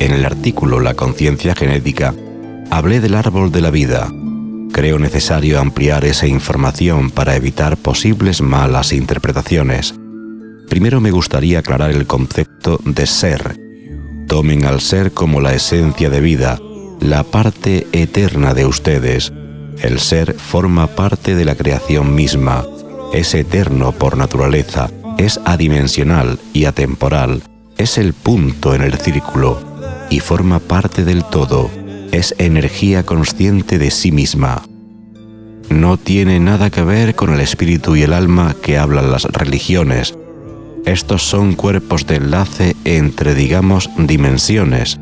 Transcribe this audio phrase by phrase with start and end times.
[0.00, 2.12] En el artículo La conciencia genética,
[2.70, 4.10] hablé del árbol de la vida.
[4.72, 9.94] Creo necesario ampliar esa información para evitar posibles malas interpretaciones.
[10.68, 13.56] Primero me gustaría aclarar el concepto de ser.
[14.26, 16.58] Tomen al ser como la esencia de vida,
[17.00, 19.32] la parte eterna de ustedes.
[19.80, 22.64] El ser forma parte de la creación misma,
[23.12, 27.42] es eterno por naturaleza, es adimensional y atemporal,
[27.76, 29.60] es el punto en el círculo
[30.08, 31.70] y forma parte del todo,
[32.12, 34.62] es energía consciente de sí misma.
[35.68, 40.16] No tiene nada que ver con el espíritu y el alma que hablan las religiones.
[40.86, 44.98] Estos son cuerpos de enlace entre, digamos, dimensiones.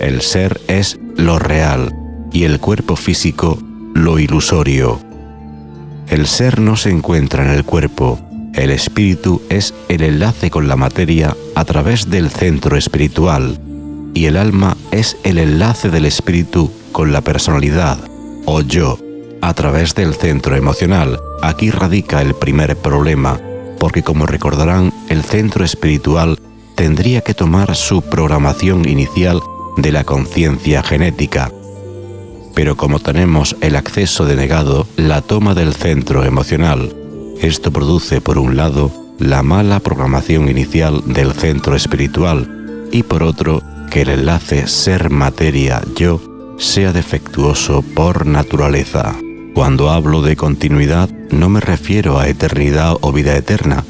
[0.00, 1.94] El ser es lo real
[2.32, 3.58] y el cuerpo físico
[3.94, 5.00] lo ilusorio.
[6.08, 8.18] El ser no se encuentra en el cuerpo,
[8.58, 13.60] el espíritu es el enlace con la materia a través del centro espiritual
[14.14, 17.98] y el alma es el enlace del espíritu con la personalidad
[18.46, 18.98] o yo
[19.40, 21.20] a través del centro emocional.
[21.42, 23.40] Aquí radica el primer problema,
[23.78, 26.38] porque como recordarán, el centro espiritual
[26.74, 29.40] tendría que tomar su programación inicial
[29.76, 31.52] de la conciencia genética.
[32.54, 36.92] Pero como tenemos el acceso denegado, la toma del centro emocional,
[37.40, 43.62] esto produce, por un lado, la mala programación inicial del centro espiritual y por otro,
[43.90, 46.20] que el enlace ser-materia-yo
[46.58, 49.14] sea defectuoso por naturaleza.
[49.54, 53.84] Cuando hablo de continuidad no me refiero a eternidad o vida eterna.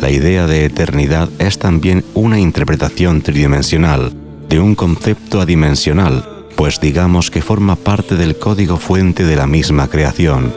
[0.00, 4.12] La idea de eternidad es también una interpretación tridimensional
[4.48, 6.24] de un concepto adimensional,
[6.56, 10.52] pues digamos que forma parte del código fuente de la misma creación.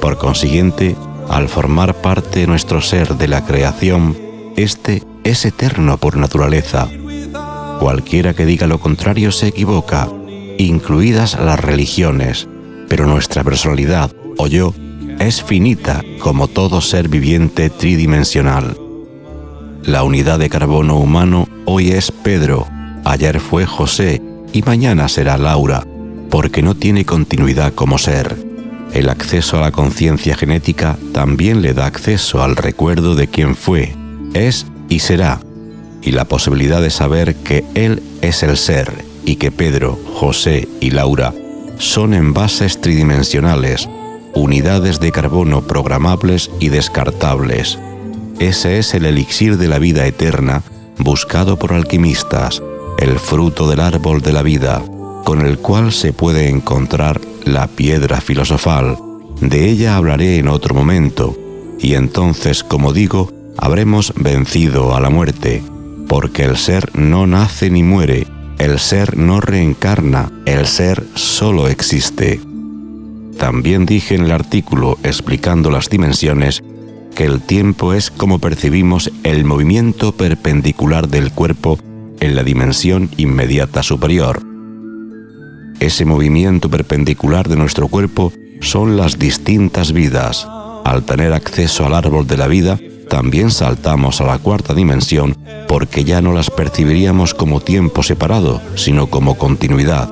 [0.00, 0.96] Por consiguiente,
[1.30, 4.16] al formar parte de nuestro ser de la creación,
[4.56, 6.88] este es eterno por naturaleza.
[7.78, 10.08] Cualquiera que diga lo contrario se equivoca,
[10.58, 12.48] incluidas las religiones,
[12.88, 14.74] pero nuestra personalidad o yo
[15.20, 18.76] es finita como todo ser viviente tridimensional.
[19.84, 22.66] La unidad de carbono humano hoy es Pedro,
[23.04, 24.20] ayer fue José
[24.52, 25.86] y mañana será Laura,
[26.28, 28.49] porque no tiene continuidad como ser.
[28.92, 33.94] El acceso a la conciencia genética también le da acceso al recuerdo de quién fue,
[34.34, 35.40] es y será,
[36.02, 40.90] y la posibilidad de saber que Él es el ser y que Pedro, José y
[40.90, 41.32] Laura
[41.78, 43.88] son envases tridimensionales,
[44.34, 47.78] unidades de carbono programables y descartables.
[48.38, 50.62] Ese es el elixir de la vida eterna
[50.98, 52.62] buscado por alquimistas,
[52.98, 54.82] el fruto del árbol de la vida,
[55.24, 58.96] con el cual se puede encontrar la piedra filosofal.
[59.40, 61.36] De ella hablaré en otro momento,
[61.78, 65.62] y entonces, como digo, habremos vencido a la muerte,
[66.08, 68.26] porque el ser no nace ni muere,
[68.58, 72.40] el ser no reencarna, el ser solo existe.
[73.38, 76.62] También dije en el artículo explicando las dimensiones
[77.14, 81.78] que el tiempo es como percibimos el movimiento perpendicular del cuerpo
[82.20, 84.49] en la dimensión inmediata superior.
[85.80, 90.46] Ese movimiento perpendicular de nuestro cuerpo son las distintas vidas.
[90.84, 95.36] Al tener acceso al árbol de la vida, también saltamos a la cuarta dimensión
[95.66, 100.10] porque ya no las percibiríamos como tiempo separado, sino como continuidad.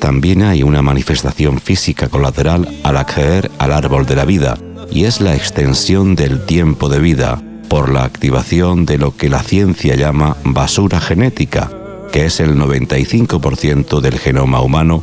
[0.00, 4.58] También hay una manifestación física colateral al acceder al árbol de la vida,
[4.90, 9.42] y es la extensión del tiempo de vida por la activación de lo que la
[9.42, 11.70] ciencia llama basura genética,
[12.16, 15.02] que es el 95% del genoma humano,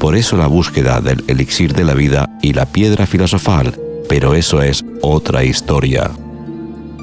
[0.00, 4.60] por eso la búsqueda del elixir de la vida y la piedra filosofal, pero eso
[4.60, 6.10] es otra historia.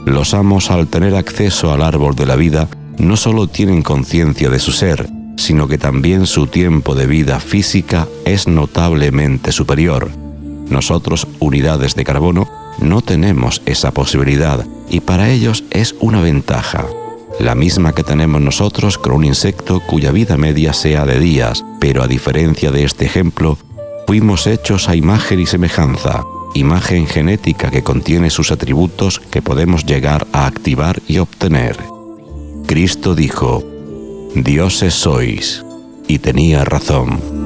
[0.05, 2.67] Los amos al tener acceso al árbol de la vida
[2.97, 5.07] no solo tienen conciencia de su ser,
[5.37, 10.11] sino que también su tiempo de vida física es notablemente superior.
[10.67, 12.49] Nosotros, unidades de carbono,
[12.79, 16.85] no tenemos esa posibilidad y para ellos es una ventaja
[17.39, 22.03] la misma que tenemos nosotros con un insecto cuya vida media sea de días, pero
[22.03, 23.57] a diferencia de este ejemplo,
[24.07, 26.23] fuimos hechos a imagen y semejanza,
[26.53, 31.77] imagen genética que contiene sus atributos que podemos llegar a activar y obtener.
[32.65, 33.63] Cristo dijo,
[34.33, 35.63] Dioses sois,
[36.07, 37.44] y tenía razón.